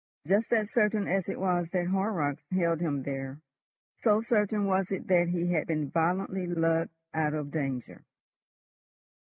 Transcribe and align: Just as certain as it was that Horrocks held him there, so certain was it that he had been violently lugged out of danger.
Just 0.25 0.51
as 0.51 0.71
certain 0.71 1.07
as 1.07 1.29
it 1.29 1.39
was 1.39 1.69
that 1.69 1.89
Horrocks 1.89 2.43
held 2.49 2.81
him 2.81 3.03
there, 3.03 3.37
so 3.99 4.19
certain 4.19 4.65
was 4.65 4.89
it 4.89 5.05
that 5.09 5.27
he 5.27 5.51
had 5.51 5.67
been 5.67 5.91
violently 5.91 6.47
lugged 6.47 6.89
out 7.13 7.35
of 7.35 7.51
danger. 7.51 8.03